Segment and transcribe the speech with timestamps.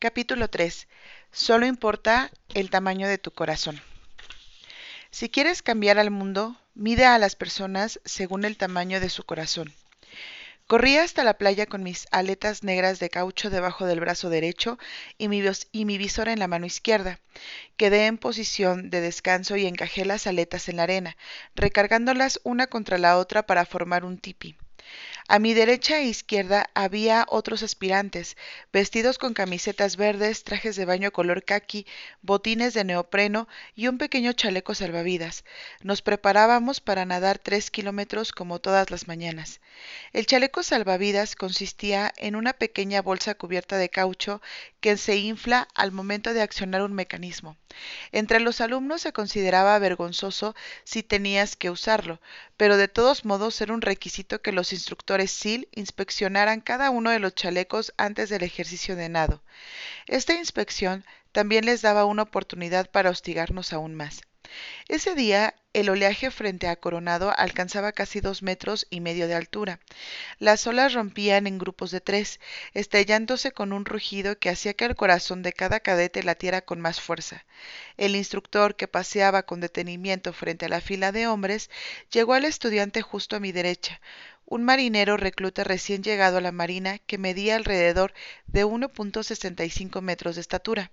[0.00, 0.86] Capítulo 3.
[1.32, 3.80] Solo importa el tamaño de tu corazón.
[5.10, 9.74] Si quieres cambiar al mundo, mide a las personas según el tamaño de su corazón.
[10.68, 14.78] Corrí hasta la playa con mis aletas negras de caucho debajo del brazo derecho
[15.18, 15.42] y mi,
[15.72, 17.18] y mi visor en la mano izquierda.
[17.76, 21.16] Quedé en posición de descanso y encajé las aletas en la arena,
[21.56, 24.56] recargándolas una contra la otra para formar un tipi.
[25.30, 28.38] A mi derecha e izquierda había otros aspirantes,
[28.72, 31.86] vestidos con camisetas verdes, trajes de baño color caqui,
[32.22, 35.44] botines de neopreno y un pequeño chaleco salvavidas.
[35.82, 39.60] Nos preparábamos para nadar tres kilómetros como todas las mañanas.
[40.14, 44.40] El chaleco salvavidas consistía en una pequeña bolsa cubierta de caucho
[44.80, 47.58] que se infla al momento de accionar un mecanismo.
[48.12, 52.18] Entre los alumnos se consideraba vergonzoso si tenías que usarlo,
[52.56, 57.18] pero de todos modos era un requisito que los instructores SIL inspeccionaran cada uno de
[57.18, 59.42] los chalecos antes del ejercicio de nado.
[60.06, 64.20] Esta inspección también les daba una oportunidad para hostigarnos aún más.
[64.88, 69.80] Ese día el oleaje frente a Coronado alcanzaba casi dos metros y medio de altura.
[70.38, 72.40] Las olas rompían en grupos de tres,
[72.72, 77.00] estallándose con un rugido que hacía que el corazón de cada cadete latiera con más
[77.00, 77.44] fuerza.
[77.98, 81.68] El instructor, que paseaba con detenimiento frente a la fila de hombres,
[82.10, 84.00] llegó al estudiante justo a mi derecha,
[84.50, 88.14] un marinero recluta recién llegado a la marina que medía alrededor
[88.46, 90.90] de 1.65 metros de estatura.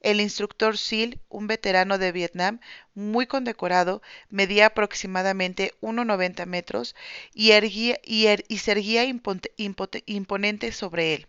[0.00, 2.58] El instructor Sil, un veterano de Vietnam
[2.94, 6.96] muy condecorado, medía aproximadamente 1,90 metros
[7.32, 11.26] y, erguía, er, se erguía imponente sobre él.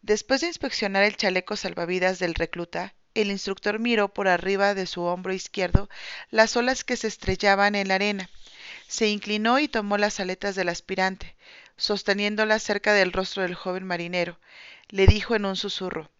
[0.00, 5.02] Después de inspeccionar el chaleco salvavidas del recluta, el instructor miró por arriba de su
[5.02, 5.90] hombro izquierdo
[6.30, 8.30] las olas que se estrellaban en la arena.
[8.90, 11.36] Se inclinó y tomó las aletas del aspirante,
[11.76, 14.36] sosteniéndolas cerca del rostro del joven marinero.
[14.88, 16.10] Le dijo en un susurro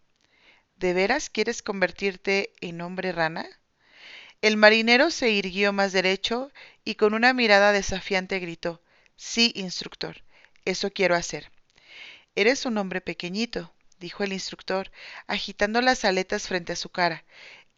[0.77, 3.45] ¿De veras quieres convertirte en hombre rana?
[4.41, 6.53] El marinero se irguió más derecho
[6.85, 8.81] y con una mirada desafiante gritó
[9.17, 10.23] Sí, instructor,
[10.65, 11.51] eso quiero hacer.
[12.37, 14.93] Eres un hombre pequeñito, dijo el instructor,
[15.27, 17.25] agitando las aletas frente a su cara.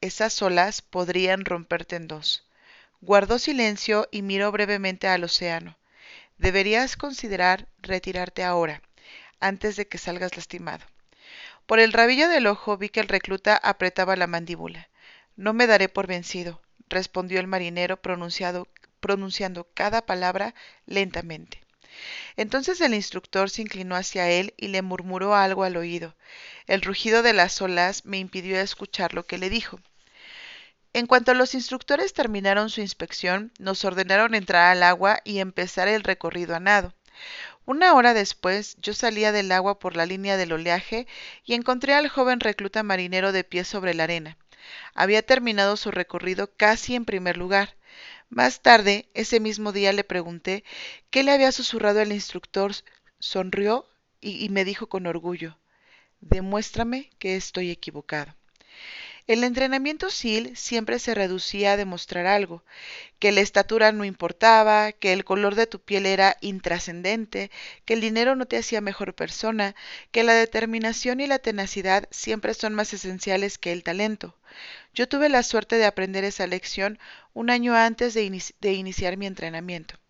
[0.03, 2.45] Esas olas podrían romperte en dos.
[3.05, 5.77] Guardó silencio y miró brevemente al océano.
[6.39, 8.81] Deberías considerar retirarte ahora,
[9.41, 10.87] antes de que salgas lastimado.
[11.67, 14.89] Por el rabillo del ojo vi que el recluta apretaba la mandíbula.
[15.35, 20.55] No me daré por vencido, respondió el marinero pronunciando cada palabra
[20.87, 21.61] lentamente.
[22.37, 26.15] Entonces el instructor se inclinó hacia él y le murmuró algo al oído.
[26.69, 29.81] El rugido de las olas me impidió escuchar lo que le dijo.
[30.95, 36.03] En cuanto los instructores terminaron su inspección, nos ordenaron entrar al agua y empezar el
[36.03, 36.93] recorrido a nado.
[37.65, 41.07] Una hora después yo salía del agua por la línea del oleaje
[41.45, 44.37] y encontré al joven recluta marinero de pie sobre la arena.
[44.95, 47.77] Había terminado su recorrido casi en primer lugar.
[48.29, 50.63] Más tarde, ese mismo día, le pregunté
[51.11, 52.73] qué le había susurrado el instructor.
[53.19, 53.89] Sonrió
[54.21, 55.57] y, y me dijo con orgullo
[56.21, 58.35] Demuéstrame que estoy equivocado.
[59.33, 62.63] El entrenamiento SEAL siempre se reducía a demostrar algo,
[63.19, 67.51] que la estatura no importaba, que el color de tu piel era intrascendente,
[67.87, 69.75] que el dinero no te hacía mejor persona,
[70.11, 74.37] que la determinación y la tenacidad siempre son más esenciales que el talento.
[74.93, 76.99] Yo tuve la suerte de aprender esa lección
[77.33, 80.02] un año antes de, de iniciar mi entrenamiento.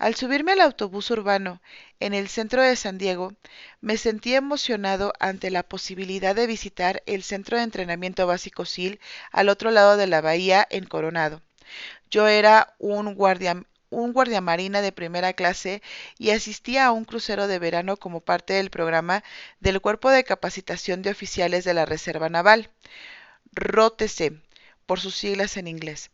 [0.00, 1.60] Al subirme al autobús urbano
[2.00, 3.34] en el centro de San Diego,
[3.82, 8.98] me sentí emocionado ante la posibilidad de visitar el centro de entrenamiento básico SIL
[9.30, 11.42] al otro lado de la bahía en Coronado.
[12.10, 15.82] Yo era un guardia un guardiamarina de primera clase
[16.16, 19.22] y asistía a un crucero de verano como parte del programa
[19.58, 22.70] del Cuerpo de Capacitación de Oficiales de la Reserva Naval,
[23.52, 24.32] ROTC,
[24.86, 26.10] por sus siglas en inglés.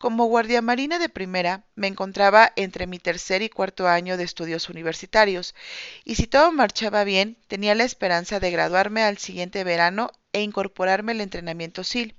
[0.00, 5.54] Como guardiamarina de primera, me encontraba entre mi tercer y cuarto año de estudios universitarios,
[6.06, 11.12] y si todo marchaba bien, tenía la esperanza de graduarme al siguiente verano e incorporarme
[11.12, 12.14] al entrenamiento SIL.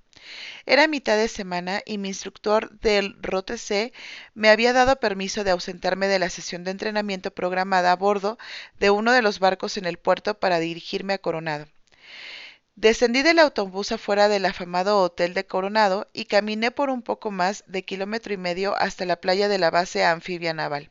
[0.68, 3.92] Era mitad de semana y mi instructor del ROTC
[4.36, 8.38] me había dado permiso de ausentarme de la sesión de entrenamiento programada a bordo
[8.80, 11.66] de uno de los barcos en el puerto para dirigirme a Coronado.
[12.76, 17.64] Descendí del autobús afuera del afamado hotel de Coronado y caminé por un poco más
[17.68, 20.90] de kilómetro y medio hasta la playa de la base anfibia naval.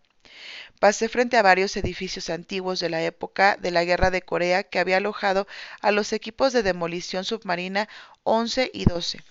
[0.78, 4.78] Pasé frente a varios edificios antiguos de la época de la Guerra de Corea que
[4.78, 5.46] había alojado
[5.80, 7.88] a los equipos de demolición submarina
[8.24, 9.24] 11 y 12.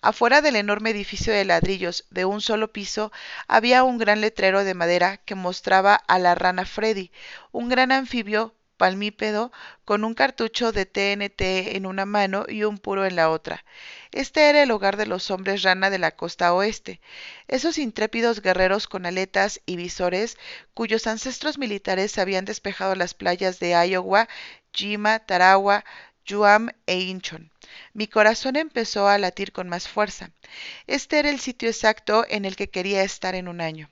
[0.00, 3.12] Afuera del enorme edificio de ladrillos de un solo piso
[3.48, 7.12] había un gran letrero de madera que mostraba a la rana Freddy,
[7.50, 9.52] un gran anfibio palmípedo
[9.84, 13.64] con un cartucho de TNT en una mano y un puro en la otra.
[14.10, 17.00] Este era el hogar de los hombres rana de la costa oeste,
[17.46, 20.36] esos intrépidos guerreros con aletas y visores
[20.74, 24.28] cuyos ancestros militares habían despejado las playas de Iowa,
[24.72, 25.84] Jima, Tarawa,
[26.26, 27.52] Yuam e Inchon.
[27.92, 30.32] Mi corazón empezó a latir con más fuerza.
[30.88, 33.88] Este era el sitio exacto en el que quería estar en un año.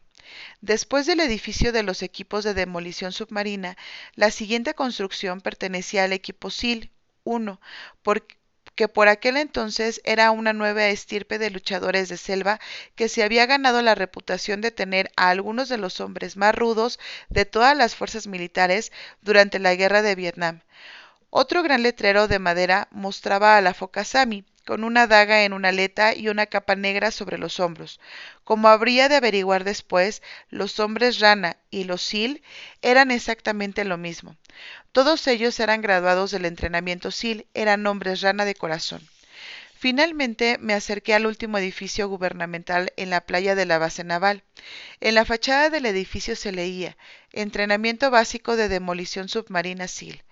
[0.61, 3.77] Después del edificio de los equipos de demolición submarina,
[4.15, 6.91] la siguiente construcción pertenecía al equipo SIL
[7.25, 7.61] 1,
[8.75, 12.61] que por aquel entonces era una nueva estirpe de luchadores de selva
[12.95, 16.99] que se había ganado la reputación de tener a algunos de los hombres más rudos
[17.29, 18.91] de todas las fuerzas militares
[19.21, 20.61] durante la guerra de Vietnam.
[21.29, 25.71] Otro gran letrero de madera mostraba a la foca Sami, con una daga en una
[25.71, 27.99] aleta y una capa negra sobre los hombros.
[28.45, 32.45] Como habría de averiguar después, los hombres rana y los SIL
[32.81, 34.37] eran exactamente lo mismo.
[34.93, 39.05] Todos ellos eran graduados del entrenamiento SIL, eran hombres rana de corazón.
[39.77, 44.45] Finalmente me acerqué al último edificio gubernamental en la playa de la base naval.
[45.01, 46.97] En la fachada del edificio se leía
[47.33, 50.23] Entrenamiento básico de demolición submarina SIL.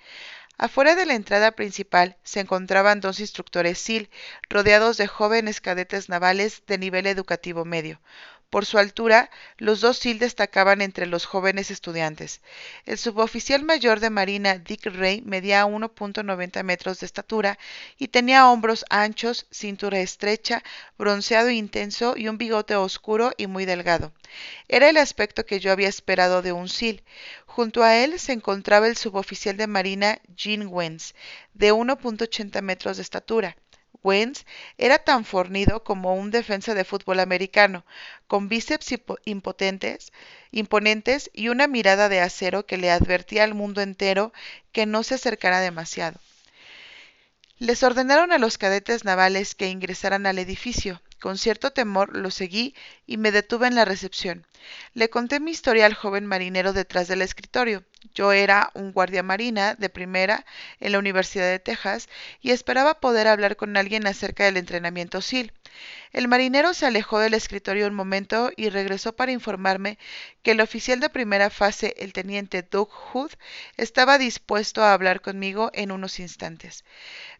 [0.59, 4.11] Afuera de la entrada principal se encontraban dos instructores SIL,
[4.51, 8.01] rodeados de jóvenes cadetes navales de nivel educativo medio.
[8.50, 12.41] Por su altura, los dos SIL destacaban entre los jóvenes estudiantes.
[12.87, 17.59] El suboficial mayor de Marina, Dick Ray, medía 1.90 metros de estatura
[17.99, 20.62] y tenía hombros anchos, cintura estrecha,
[20.97, 24.12] bronceado intenso y un bigote oscuro y muy delgado.
[24.67, 27.03] Era el aspecto que yo había esperado de un SIL.
[27.45, 31.15] Junto a él se encontraba el suboficial de Marina, Jean Wentz,
[31.53, 33.56] de 1.80 metros de estatura.
[34.02, 34.44] Wentz
[34.79, 37.85] era tan fornido como un defensa de fútbol americano,
[38.26, 38.94] con bíceps
[39.25, 40.12] impotentes,
[40.50, 44.32] imponentes y una mirada de acero que le advertía al mundo entero
[44.73, 46.20] que no se acercara demasiado.
[47.58, 51.02] Les ordenaron a los cadetes navales que ingresaran al edificio.
[51.20, 54.46] Con cierto temor lo seguí y me detuve en la recepción.
[54.94, 57.82] Le conté mi historia al joven marinero detrás del escritorio.
[58.15, 60.45] Yo era un guardia marina de primera
[60.81, 62.09] en la Universidad de Texas
[62.41, 65.53] y esperaba poder hablar con alguien acerca del entrenamiento SIL.
[66.12, 69.99] El marinero se alejó del escritorio un momento y regresó para informarme
[70.43, 73.33] que el oficial de primera fase, el teniente Doug Hood,
[73.77, 76.85] estaba dispuesto a hablar conmigo en unos instantes.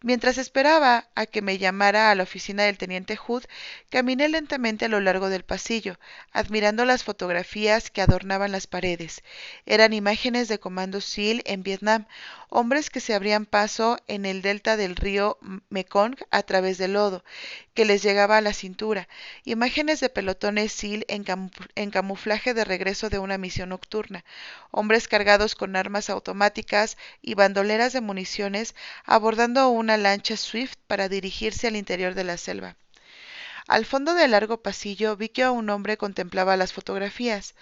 [0.03, 3.45] Mientras esperaba a que me llamara a la oficina del teniente Hood,
[3.91, 5.99] caminé lentamente a lo largo del pasillo,
[6.33, 9.23] admirando las fotografías que adornaban las paredes.
[9.67, 12.07] Eran imágenes de Comando SEAL en Vietnam,
[12.49, 15.39] hombres que se abrían paso en el delta del río
[15.71, 17.25] Mekong a través del lodo,
[17.75, 19.09] que les llegaba a la cintura,
[19.45, 21.25] imágenes de pelotones SEAL en,
[21.75, 24.25] en camuflaje de regreso de una misión nocturna,
[24.71, 28.75] hombres cargados con armas automáticas y bandoleras de municiones
[29.05, 32.77] abordando una lancha Swift para dirigirse al interior de la selva.
[33.69, 37.55] Al fondo del largo pasillo vi que un hombre contemplaba las fotografías.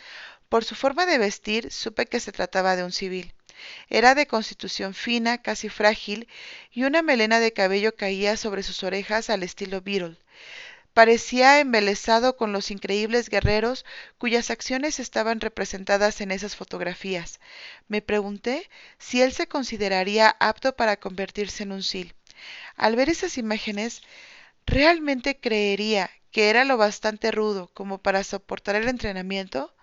[0.48, 3.34] Por su forma de vestir supe que se trataba de un civil.
[3.88, 6.28] Era de constitución fina, casi frágil,
[6.70, 10.18] y una melena de cabello caía sobre sus orejas al estilo Beatle.
[10.96, 13.84] Parecía embelesado con los increíbles guerreros
[14.16, 17.38] cuyas acciones estaban representadas en esas fotografías.
[17.86, 22.14] Me pregunté si él se consideraría apto para convertirse en un SIL.
[22.76, 24.00] Al ver esas imágenes,
[24.64, 29.75] realmente creería que era lo bastante rudo como para soportar el entrenamiento?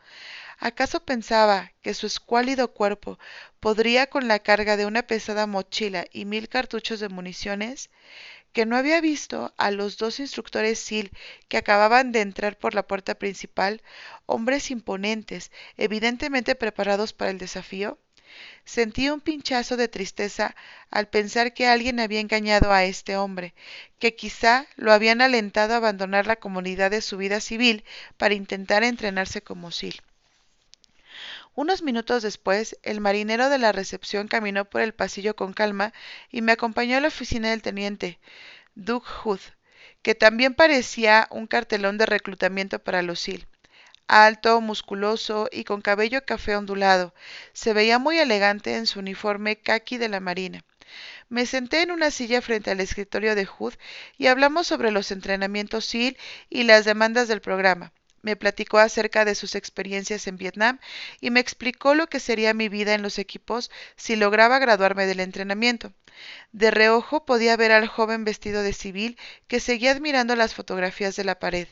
[0.58, 3.20] ¿Acaso pensaba que su escuálido cuerpo
[3.60, 7.90] podría con la carga de una pesada mochila y mil cartuchos de municiones?
[8.54, 11.12] que no había visto a los dos instructores SIL
[11.50, 13.82] que acababan de entrar por la puerta principal,
[14.28, 17.98] hombres imponentes, evidentemente preparados para el desafío?
[18.66, 20.56] Sentí un pinchazo de tristeza
[20.92, 23.54] al pensar que alguien había engañado a este hombre,
[24.00, 27.84] que quizá lo habían alentado a abandonar la comunidad de su vida civil
[28.18, 30.02] para intentar entrenarse como SIL.
[31.56, 35.94] Unos minutos después, el marinero de la recepción caminó por el pasillo con calma
[36.32, 38.18] y me acompañó a la oficina del teniente,
[38.74, 39.40] Doug Hood,
[40.02, 43.46] que también parecía un cartelón de reclutamiento para los SIL.
[44.08, 47.14] Alto, musculoso y con cabello café ondulado,
[47.54, 50.66] se veía muy elegante en su uniforme caqui de la marina.
[51.30, 53.76] Me senté en una silla frente al escritorio de Hood
[54.18, 56.18] y hablamos sobre los entrenamientos SIL
[56.50, 57.94] y las demandas del programa
[58.24, 60.80] me platicó acerca de sus experiencias en Vietnam
[61.22, 65.20] y me explicó lo que sería mi vida en los equipos si lograba graduarme del
[65.20, 65.94] entrenamiento.
[66.52, 71.24] De reojo podía ver al joven vestido de civil que seguía admirando las fotografías de
[71.24, 71.68] la pared.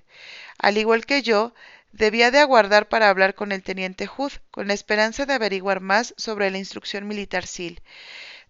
[0.59, 1.53] Al igual que yo,
[1.93, 6.13] Debía de aguardar para hablar con el teniente Hood, con la esperanza de averiguar más
[6.15, 7.81] sobre la instrucción militar SEAL.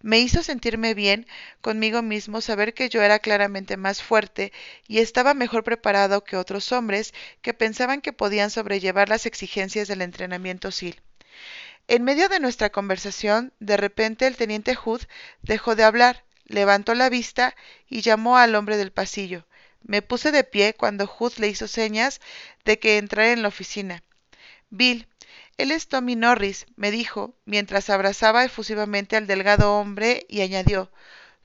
[0.02, 1.26] Me hizo sentirme bien
[1.60, 4.52] conmigo mismo saber que yo era claramente más fuerte
[4.88, 10.02] y estaba mejor preparado que otros hombres que pensaban que podían sobrellevar las exigencias del
[10.02, 11.00] entrenamiento SEAL.
[11.86, 15.02] En medio de nuestra conversación, de repente el teniente Hood
[15.42, 17.54] dejó de hablar, levantó la vista
[17.88, 19.46] y llamó al hombre del pasillo.
[19.82, 22.20] Me puse de pie cuando Hood le hizo señas
[22.64, 24.02] de que entrara en la oficina.
[24.70, 25.06] Bill,
[25.62, 30.90] él es Tommy Norris, me dijo, mientras abrazaba efusivamente al delgado hombre y añadió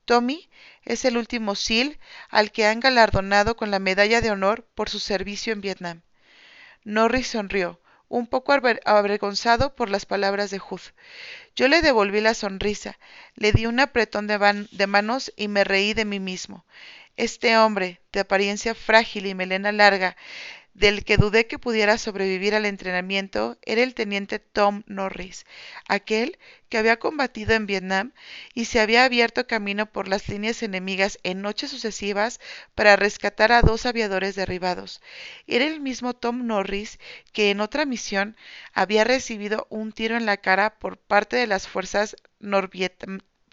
[0.05, 0.49] Tommy
[0.83, 4.99] es el último SEAL al que han galardonado con la medalla de honor por su
[4.99, 6.01] servicio en Vietnam.
[6.83, 10.81] Norris sonrió, un poco avergonzado por las palabras de Hood.
[11.55, 12.97] Yo le devolví la sonrisa,
[13.35, 16.65] le di un apretón de, de manos y me reí de mí mismo.
[17.17, 20.15] Este hombre, de apariencia frágil y melena larga,
[20.77, 25.47] del que dudé que pudiera sobrevivir al entrenamiento era el teniente Tom Norris,
[25.87, 26.37] aquel
[26.69, 28.13] que había combatido en Vietnam
[28.53, 32.39] y se había abierto camino por las líneas enemigas en noches sucesivas
[32.75, 35.01] para rescatar a dos aviadores derribados.
[35.47, 36.99] Era el mismo Tom Norris
[37.33, 38.37] que en otra misión
[38.71, 42.15] había recibido un tiro en la cara por parte de las fuerzas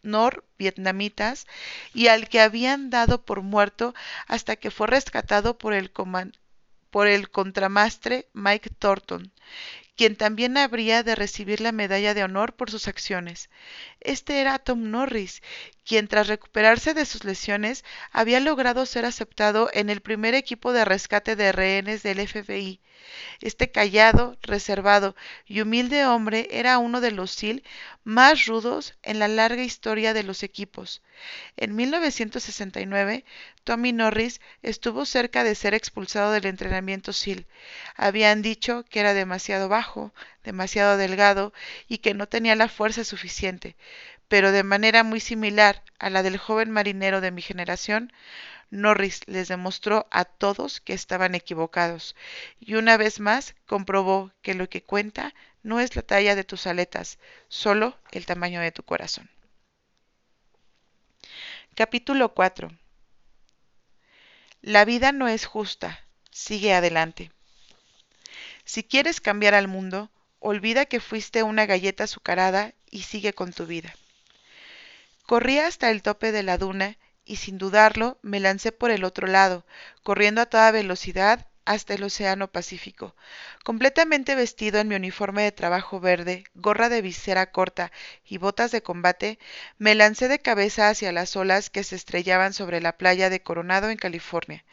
[0.02, 1.46] norvietnamitas
[1.94, 3.94] y al que habían dado por muerto
[4.26, 6.43] hasta que fue rescatado por el comandante
[6.94, 9.32] por el contramastre Mike Thornton,
[9.96, 13.50] quien también habría de recibir la medalla de honor por sus acciones.
[13.98, 15.42] Este era Tom Norris,
[15.84, 20.84] quien tras recuperarse de sus lesiones había logrado ser aceptado en el primer equipo de
[20.84, 22.80] rescate de rehenes del FBI.
[23.40, 25.14] Este callado, reservado
[25.46, 27.62] y humilde hombre era uno de los SEAL
[28.04, 31.02] más rudos en la larga historia de los equipos.
[31.56, 33.25] En 1969,
[33.64, 37.46] Tommy Norris estuvo cerca de ser expulsado del entrenamiento SEAL.
[37.96, 41.52] Habían dicho que era demasiado bajo, demasiado delgado
[41.88, 43.76] y que no tenía la fuerza suficiente,
[44.28, 48.12] pero de manera muy similar a la del joven marinero de mi generación,
[48.74, 52.16] Norris les demostró a todos que estaban equivocados,
[52.58, 56.66] y una vez más comprobó que lo que cuenta no es la talla de tus
[56.66, 59.30] aletas, solo el tamaño de tu corazón.
[61.76, 62.76] Capítulo 4
[64.60, 67.30] La vida no es justa, sigue adelante.
[68.64, 73.66] Si quieres cambiar al mundo, olvida que fuiste una galleta azucarada y sigue con tu
[73.66, 73.94] vida.
[75.26, 79.26] Corrí hasta el tope de la duna y sin dudarlo me lancé por el otro
[79.26, 79.64] lado,
[80.02, 83.14] corriendo a toda velocidad hasta el Océano Pacífico.
[83.64, 87.90] Completamente vestido en mi uniforme de trabajo verde, gorra de visera corta
[88.24, 89.38] y botas de combate,
[89.78, 93.88] me lancé de cabeza hacia las olas que se estrellaban sobre la playa de Coronado
[93.88, 94.64] en California.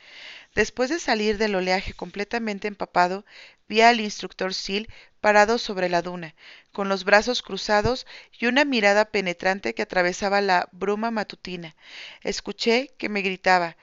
[0.54, 3.26] Después de salir del oleaje completamente empapado,
[3.70, 4.90] vi al instructor Seal
[5.22, 6.36] parado sobre la duna,
[6.74, 8.06] con los brazos cruzados
[8.38, 11.76] y una mirada penetrante que atravesaba la bruma matutina.
[12.22, 13.78] Escuché que me gritaba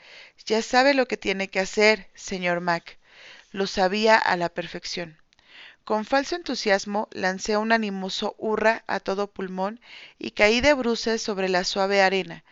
[0.44, 2.98] Ya sabe lo que tiene que hacer, señor Mac.
[3.50, 5.16] Lo sabía a la perfección.
[5.84, 9.80] Con falso entusiasmo lancé un animoso hurra a todo pulmón
[10.18, 12.44] y caí de bruces sobre la suave arena,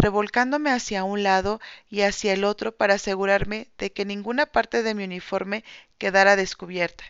[0.00, 4.94] revolcándome hacia un lado y hacia el otro para asegurarme de que ninguna parte de
[4.94, 5.64] mi uniforme
[5.98, 7.04] quedara descubierta.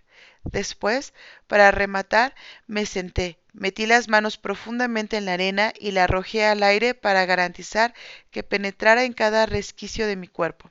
[0.45, 1.15] Después,
[1.47, 2.35] para rematar,
[2.67, 7.27] me senté, metí las manos profundamente en la arena y la arrojé al aire para
[7.27, 7.95] garantizar
[8.31, 10.71] que penetrara en cada resquicio de mi cuerpo.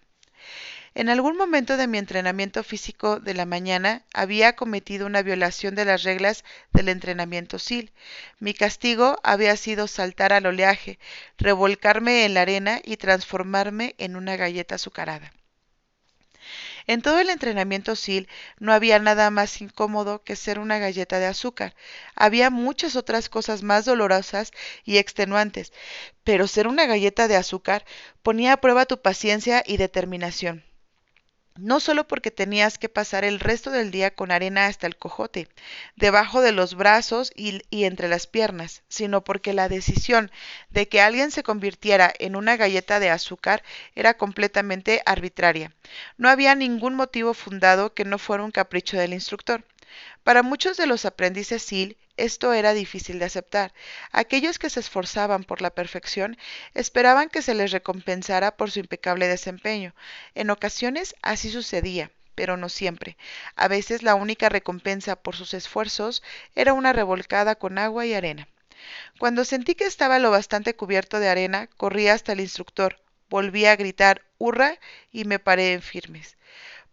[0.99, 5.85] En algún momento de mi entrenamiento físico de la mañana había cometido una violación de
[5.85, 7.93] las reglas del entrenamiento SIL.
[8.39, 10.99] Mi castigo había sido saltar al oleaje,
[11.37, 15.31] revolcarme en la arena y transformarme en una galleta azucarada.
[16.85, 18.27] En todo el entrenamiento SIL
[18.59, 21.75] no había nada más incómodo que ser una galleta de azúcar.
[22.13, 24.51] Había muchas otras cosas más dolorosas
[24.83, 25.71] y extenuantes,
[26.25, 27.85] pero ser una galleta de azúcar
[28.21, 30.68] ponía a prueba tu paciencia y determinación
[31.57, 35.47] no solo porque tenías que pasar el resto del día con arena hasta el cojote,
[35.95, 40.31] debajo de los brazos y, entre las piernas, sino porque la decisión
[40.69, 43.63] de que alguien se convirtiera en una galleta de azúcar
[43.95, 45.73] era completamente arbitraria.
[46.17, 49.63] No había ningún motivo fundado que no fuera un capricho del instructor.
[50.23, 53.73] Para muchos de los aprendices SEAL, esto era difícil de aceptar.
[54.11, 56.37] Aquellos que se esforzaban por la perfección
[56.73, 59.93] esperaban que se les recompensara por su impecable desempeño.
[60.35, 63.17] En ocasiones así sucedía, pero no siempre.
[63.55, 66.23] A veces la única recompensa por sus esfuerzos
[66.55, 68.47] era una revolcada con agua y arena.
[69.17, 73.75] Cuando sentí que estaba lo bastante cubierto de arena, corrí hasta el instructor, volví a
[73.75, 74.79] gritar hurra
[75.11, 76.37] y me paré en firmes.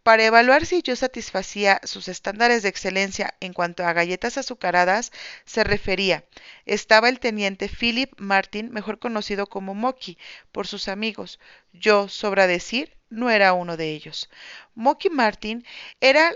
[0.07, 5.11] Para evaluar si yo satisfacía sus estándares de excelencia en cuanto a galletas azucaradas,
[5.45, 6.25] se refería.
[6.65, 10.17] Estaba el teniente Philip Martin, mejor conocido como Mocky
[10.53, 11.41] por sus amigos.
[11.73, 14.31] Yo, sobra decir, no era uno de ellos.
[14.77, 15.67] Mocky Martin
[16.01, 16.33] era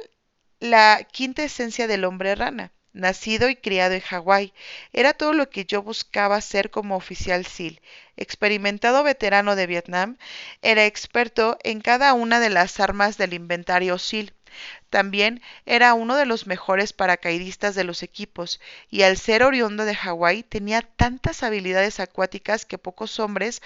[0.58, 4.52] la quinta esencia del hombre rana nacido y criado en Hawái.
[4.92, 7.80] Era todo lo que yo buscaba ser como oficial SEAL.
[8.16, 10.16] Experimentado veterano de Vietnam,
[10.62, 14.32] era experto en cada una de las armas del inventario SEAL.
[14.90, 19.94] También era uno de los mejores paracaidistas de los equipos, y al ser oriundo de
[19.94, 23.62] Hawái tenía tantas habilidades acuáticas que pocos hombres,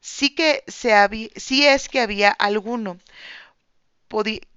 [0.00, 0.92] sí que se
[1.36, 2.98] sí es que había alguno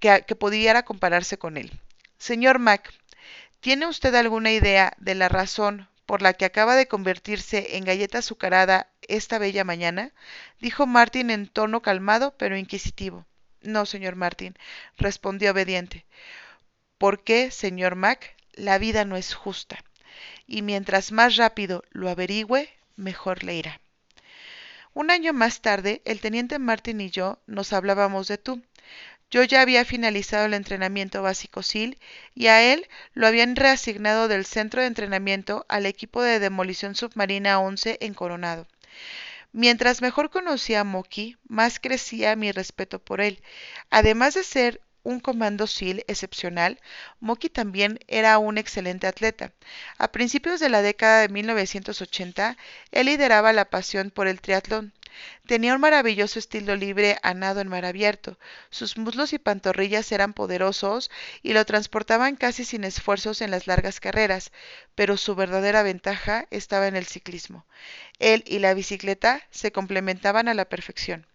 [0.00, 1.70] que, que pudiera compararse con él.
[2.18, 2.92] Señor Mac,
[3.62, 8.18] ¿Tiene usted alguna idea de la razón por la que acaba de convertirse en galleta
[8.18, 10.10] azucarada esta bella mañana?
[10.58, 13.24] dijo Martin en tono calmado pero inquisitivo.
[13.60, 14.58] No, señor Martin,
[14.96, 16.04] respondió obediente.
[16.98, 18.34] ¿Por qué, señor Mac?
[18.52, 19.78] La vida no es justa.
[20.48, 23.80] Y mientras más rápido lo averigüe, mejor le irá.
[24.92, 28.60] Un año más tarde, el teniente Martin y yo nos hablábamos de tú.
[29.32, 31.98] Yo ya había finalizado el entrenamiento básico SIL
[32.34, 37.58] y a él lo habían reasignado del centro de entrenamiento al equipo de demolición submarina
[37.58, 38.68] 11 en Coronado.
[39.52, 43.42] Mientras mejor conocía a Moki, más crecía mi respeto por él.
[43.88, 46.78] Además de ser un comando SEAL excepcional,
[47.18, 49.52] Moki también era un excelente atleta.
[49.96, 52.58] A principios de la década de 1980,
[52.90, 54.92] él lideraba la pasión por el triatlón.
[55.46, 58.38] Tenía un maravilloso estilo libre a nado en mar abierto.
[58.70, 61.10] Sus muslos y pantorrillas eran poderosos
[61.42, 64.52] y lo transportaban casi sin esfuerzos en las largas carreras,
[64.94, 67.66] pero su verdadera ventaja estaba en el ciclismo.
[68.18, 71.26] Él y la bicicleta se complementaban a la perfección.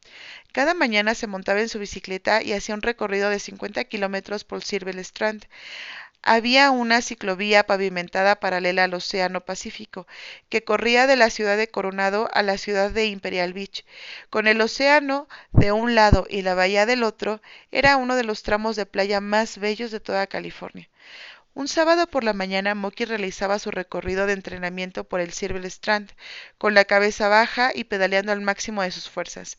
[0.52, 4.64] Cada mañana se montaba en su bicicleta y hacía un recorrido de 50 kilómetros por
[4.64, 5.46] Silver Strand.
[6.30, 10.08] Había una ciclovía pavimentada paralela al Océano Pacífico,
[10.50, 13.86] que corría de la ciudad de Coronado a la ciudad de Imperial Beach.
[14.30, 18.44] Con el océano de un lado y la bahía del otro, era uno de los
[18.44, 20.90] tramos de playa más bellos de toda California.
[21.58, 26.12] Un sábado por la mañana Moki realizaba su recorrido de entrenamiento por el Silver Strand,
[26.60, 29.58] con la cabeza baja y pedaleando al máximo de sus fuerzas.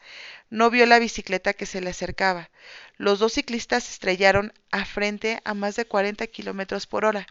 [0.49, 2.51] No vio la bicicleta que se le acercaba.
[2.99, 7.27] Los dos ciclistas estrellaron a frente a más de 40 kilómetros por hora.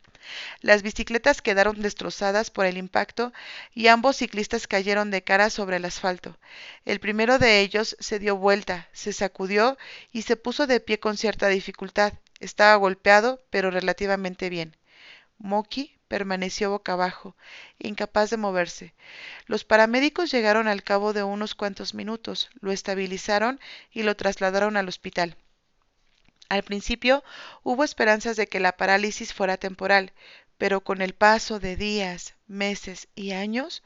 [0.60, 3.32] Las bicicletas quedaron destrozadas por el impacto
[3.74, 6.38] y ambos ciclistas cayeron de cara sobre el asfalto.
[6.84, 9.78] El primero de ellos se dio vuelta, se sacudió
[10.12, 12.12] y se puso de pie con cierta dificultad.
[12.40, 14.76] Estaba golpeado, pero relativamente bien.
[15.38, 17.36] Moki permaneció boca abajo,
[17.80, 18.94] incapaz de moverse.
[19.46, 23.60] Los paramédicos llegaron al cabo de unos cuantos minutos, lo estabilizaron
[23.92, 25.36] y lo trasladaron al hospital.
[26.50, 27.24] Al principio
[27.64, 30.14] hubo esperanzas de que la parálisis fuera temporal,
[30.58, 33.84] pero con el paso de días, meses y años,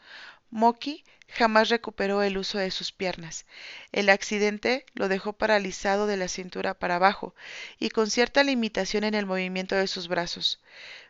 [0.52, 3.46] Moki jamás recuperó el uso de sus piernas.
[3.94, 7.34] El accidente lo dejó paralizado de la cintura para abajo
[7.80, 10.60] y con cierta limitación en el movimiento de sus brazos.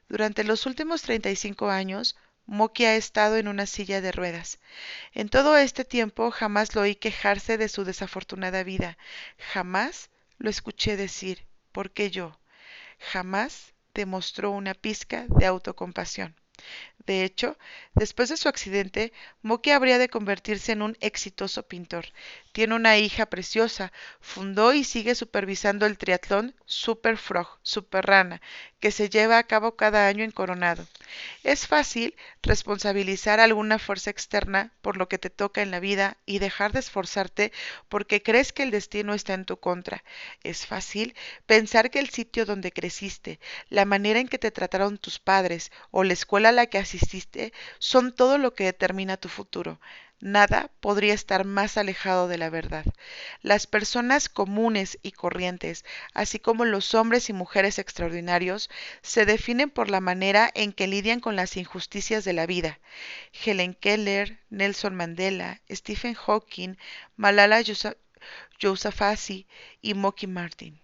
[0.10, 4.60] Durante los últimos 35 años, Moki ha estado en una silla de ruedas.
[5.14, 8.98] En todo este tiempo jamás lo oí quejarse de su desafortunada vida.
[9.54, 12.40] Jamás lo escuché decir, ¿por qué yo?
[13.00, 16.36] Jamás demostró una pizca de autocompasión.
[17.06, 17.58] De hecho,
[17.96, 22.06] después de su accidente, Moki habría de convertirse en un exitoso pintor.
[22.52, 28.42] Tiene una hija preciosa, fundó y sigue supervisando el triatlón Super Frog, Super Rana,
[28.80, 30.86] que se lleva a cabo cada año en Coronado.
[31.44, 36.18] Es fácil responsabilizar a alguna fuerza externa por lo que te toca en la vida
[36.26, 37.52] y dejar de esforzarte
[37.90, 40.04] porque crees que el destino está en tu contra.
[40.44, 45.20] Es fácil pensar que el sitio donde creciste, la manera en que te trataron tus
[45.20, 49.80] padres o la escuela la que asististe son todo lo que determina tu futuro.
[50.22, 52.86] Nada podría estar más alejado de la verdad.
[53.42, 55.84] Las personas comunes y corrientes,
[56.14, 58.70] así como los hombres y mujeres extraordinarios,
[59.02, 62.80] se definen por la manera en que lidian con las injusticias de la vida.
[63.34, 66.78] Helen Keller, Nelson Mandela, Stephen Hawking,
[67.16, 67.62] Malala
[68.60, 69.48] Yousafzai
[69.82, 70.80] y Moki Martin.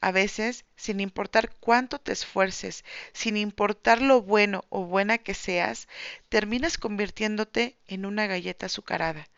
[0.00, 5.88] A veces, sin importar cuánto te esfuerces, sin importar lo bueno o buena que seas,
[6.28, 9.28] terminas convirtiéndote en una galleta azucarada.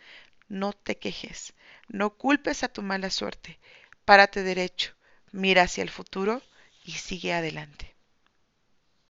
[0.48, 1.54] No te quejes,
[1.88, 3.58] no culpes a tu mala suerte.
[4.04, 4.94] Párate derecho,
[5.32, 6.42] mira hacia el futuro
[6.84, 7.95] y sigue adelante.